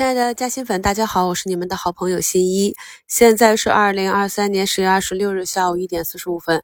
[0.00, 2.74] 亲爱的嘉兴粉，大家好，我是你们的好朋友新一。
[3.06, 6.62] 现在是二零二三年十月二十六日下午一点四十五分。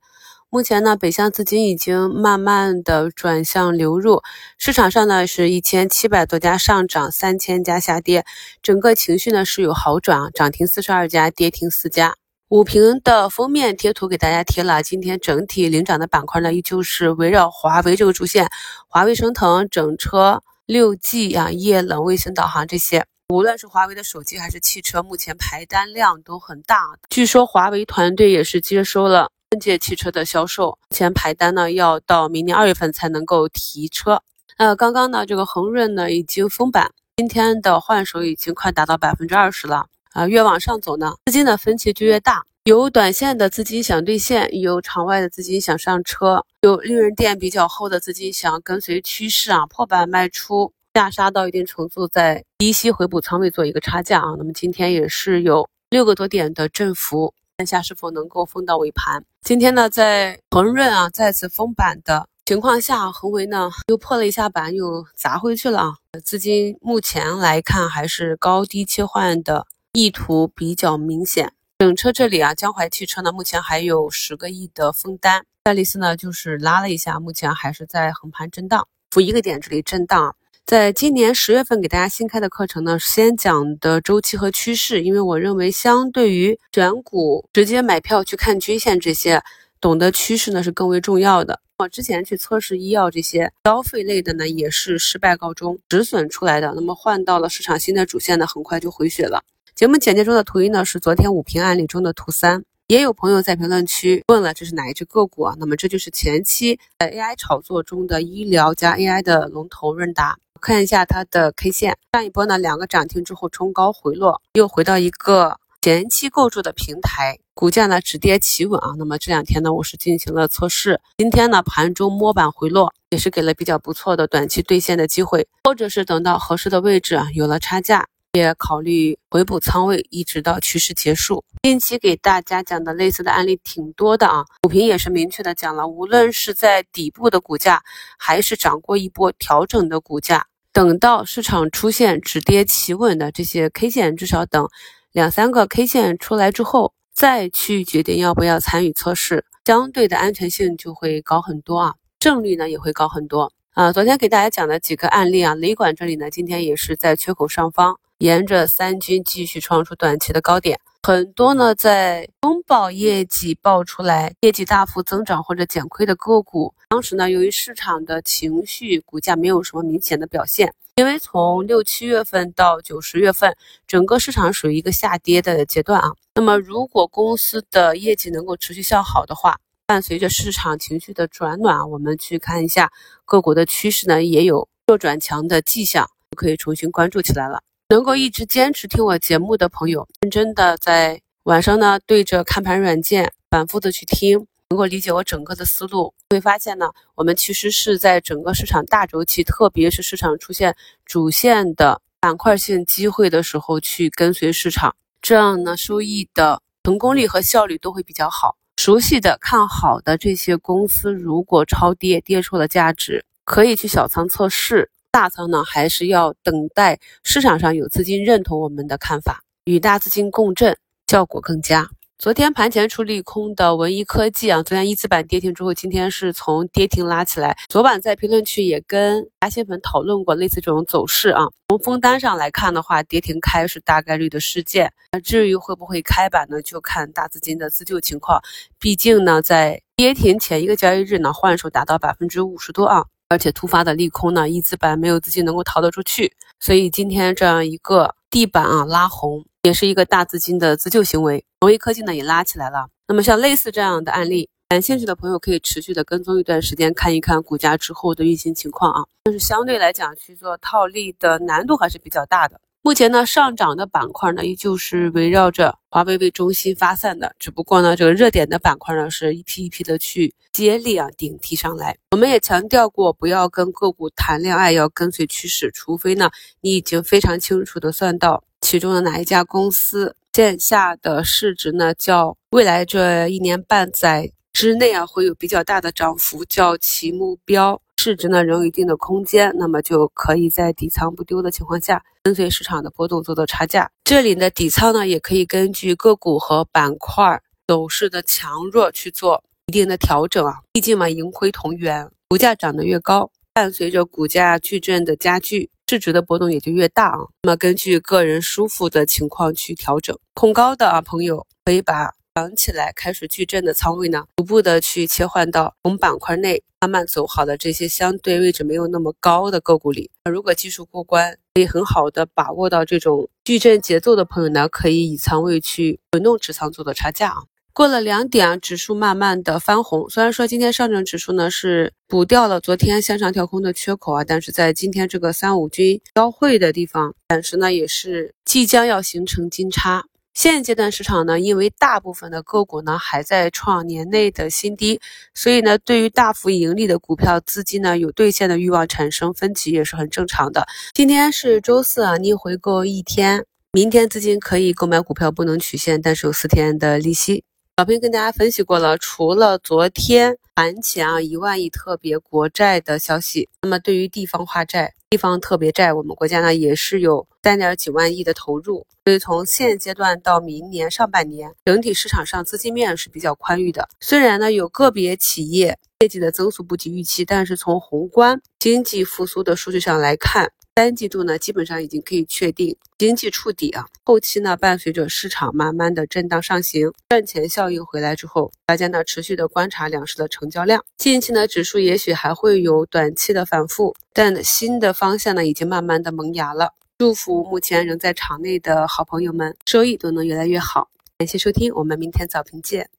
[0.49, 4.22] 目前呢，北向资金已经慢慢的转向流入
[4.57, 8.25] 市场上呢，是一千七百多家上涨，三千家下跌，
[8.62, 12.14] 整个情绪呢是有好转啊，涨停四十二家，跌停四家。
[12.48, 18.48] 五评的封面贴图给大家贴了，今天整体领涨的板块呢，依旧是围绕华为这个主线，
[18.88, 23.05] 华为升腾、整车、六 G 啊、液冷、卫星导航这些。
[23.29, 26.96] 无论是华为的手机还是汽车，目前排单量都很大。
[27.10, 34.23] 据说华为团队也是接收了春节汽车的销售，目前排单呢要到明年二月份才能够提车。
[34.56, 39.86] 那刚刚呢，这个恒润呢已经封板，今天的换手已经快达到百分之二十了。
[40.12, 42.45] 啊，越往上走呢，资金的分歧就越大。
[42.62, 50.72] 有短线的资金想兑现，有场外的资金想上车，有利润垫比较厚的资金想跟随趋势啊破板卖出。
[50.96, 54.34] 下杀到一定程度，在低吸回补仓位做一个差价啊。
[54.38, 59.22] 那么今天也是有六个多点的振幅，看下是否能够封到尾盘。
[59.42, 65.94] 今天呢，在恒润啊再次封板的情况下，恒为呢又破了一下板，又砸回去了啊。
[66.24, 71.52] 资金目前来看还是高低切换的意图比较明显。
[71.78, 80.34] 整车这里啊，江淮汽车呢目前还有十个亿的封单，赛力斯呢就是拉了一下，目前还是在横盘震荡，负一个点这里震荡。
[80.67, 89.41] 在今年十月份给大家新开的课程呢，先讲的周期和趋势，因为我认为相对于选股直接买票去看均线这些，
[89.81, 91.61] 懂得趋势呢是更为重要的。
[91.78, 96.73] 我之前去测试医药这些消费类的呢，也是失败告终，止损出来的。
[96.75, 99.45] 那么换到了市场新的主线呢，很快就回血了。
[99.77, 102.64] 节目简介中的图一呢，是昨天五评案例中的图三。
[102.89, 105.55] 也有朋友在评论区问了，这是哪一只个股啊？
[105.61, 110.36] 那么这就是前期在 AI 炒作中的医疗加 AI 的龙头润达。
[110.60, 118.94] 看一下它的 K 线，上一波呢两个涨停之后冲高回落，又回到一个前期构筑的平台，股价呢止跌企稳啊。
[118.98, 128.06] 那么这两天呢我是进行了测试，今天呢盘中摸板回落，也是给了比较不错的短期兑现的机会，或者是等到合适的位置啊有了差价。
[128.37, 131.45] 也考虑回补仓位，一直到趋势结束。
[131.63, 137.83] 近期给大家讲的类似的案例挺多的啊，股评也是明确的讲了，无论是在底部的股价，
[138.19, 144.69] 还是涨过一波调整的股价，等到市场出现止跌企稳的这些 K 线，至少等
[145.11, 153.91] 两三个 K 线出来之后，再去决定要不要参与测试，相对的安全性就会高很多啊，胜率呢也会高很多啊。
[153.93, 157.99] 昨天给大家讲的几个案例啊，雷管这里呢，今天也是在缺口上方。
[158.19, 173.54] 沿着三均继续创出短期的高点，很多呢在中报业绩爆出来，业绩大幅增长或者减亏的个股，当时呢由于市场的情绪，股价没有什么明显的表现，因为从六七月份到九十月份，
[173.87, 176.09] 整个市场属于一个下跌的阶段啊。
[176.34, 182.91] 那么如果公司的业绩能够持续向好的话，伴随着市场情绪的转暖，我们去看一下
[183.27, 187.60] 个股的趋势呢，也有弱转强的迹象，就可以重新关注起来了。
[187.89, 208.57] 能够一直坚持听我节目的朋友，认真的在晚上呢对着看盘软件反复的去听，能够理解我整个的思路，会发现呢，我们其实是在整个市场大周期，特别是市场出现主线的板块性机会的时候去跟随市场，这样呢收益的成功率和效率都会比较好。
[208.79, 214.91] 熟悉的看好的这些公司，如果超跌跌出了价值，可以去小仓测试。
[215.16, 221.88] 大仓呢，还是要等待市场上有资金认同我们的看法，与大资金共振，效果更佳。
[222.19, 227.56] 昨天盘前出利空的文一科技啊，昨天一字板跌停之后，今天是从跌停拉起来。
[227.66, 231.47] 昨晚在评论区也跟嘉兴粉讨论过类似这种走势啊。
[231.71, 234.93] 从封单上来看的话，跌停开是大概率的事件。
[235.12, 238.43] 那至于会不会开板呢，就看大资金的自救情况。
[238.78, 243.06] 毕竟呢，在跌停前一个交易日呢，换手达到百分之五十多啊。
[243.29, 251.45] 而且突发的利空呢，一字板没有资金能够逃得出去，所以今天这样一个地板啊拉红，也是一个大资金的自救行为。
[251.61, 252.89] 荣威科技呢也拉起来了。
[253.09, 259.05] 那么像类似这样的案例，感兴趣的朋友可以持续的跟踪一段时间，看一看股价之后的运行情况啊。
[259.25, 262.61] 但是相对来讲去做套利的难度还是比较大的。
[262.86, 271.98] 目前呢，上涨的板块呢，依旧是围绕着华为为中心发散的，只不过呢，这个热点的板块呢，是一批一批的去接力啊，顶替上来。
[272.12, 276.30] 我们也强调过，不要跟个股谈恋爱，要跟随趋势，除非呢，
[276.60, 287.82] 你已经非常清楚的算到其中的哪一家公司线下的市值呢，较未来这一年半载之内啊，会有比较大的涨幅，较其目标。
[288.06, 293.91] 市值呢仍有一定的空间，那么就可以在底仓不丢的情况下，跟随市场的波动做做差价。
[294.05, 300.61] 这里的底仓呢，也可以根据个股和板块走势的强弱去做一定的调整啊。
[300.73, 307.19] 毕竟嘛，盈亏同源，股价涨得越高，伴随着股价矩阵的加剧，市值的波动也就越大啊。
[307.43, 312.14] 那么根据个人舒服的情况去调整，恐高的啊朋友可以把。
[312.36, 320.10] 涨起来开始矩阵的仓位呢，逐步的去切换到从板块内慢慢走好的这些相对位置没有那么高的个股里。
[320.30, 327.36] 如果技术过关，可以很好的把握到这种矩阵节奏的朋友呢，可以以仓位去滚动持仓做的差价啊。
[327.72, 330.10] 过了两点啊，指数慢慢的翻红。
[330.10, 340.04] 虽然说今天上证指数呢是补掉了昨天向上跳空的缺口啊，但是在今天这个三五均交汇的地方，暂时呢也是即将要形成金叉。
[340.36, 345.00] 现阶段市场呢，因为大部分的个股呢还在创年内的新低，
[345.32, 350.66] 所以呢，对于大幅盈利的股票，资金呢有兑现的欲望，产生分歧也是很正常的。
[350.92, 357.42] 今天是周四啊，逆回购一天，明天资金可以购买股票，不能取现，但是有四天的利息。
[357.78, 373.87] 小平跟大家分析过了，除了昨天盘前啊一万亿特别国债的消息，那么对于地方化债、地方特别债，我们国家呢也是有三点几万亿的投入，所以从现阶段到明年上半年，整体市场上资金面是比较宽裕的。
[374.00, 380.53] 虽然呢有个别企业业绩的增速不及预期，但是从宏观经济复苏的数据上来看。
[380.78, 383.87] 三季度呢，基本上已经可以确定经济触底啊。
[384.05, 390.84] 后期呢，伴随着市场慢慢的震荡上行，赚钱效应回来之后，大家呢持续的观察两市的成交量。
[390.99, 396.75] 近期呢，指数也许还会有短期的反复，但新的方向呢，已经慢慢的萌芽了。
[396.99, 400.90] 祝福目前仍在场内的好朋友们，收益都能越来越好。
[401.17, 402.90] 感谢收听，我们明天早评见。